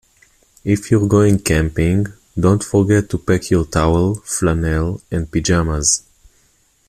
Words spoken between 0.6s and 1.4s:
If you're going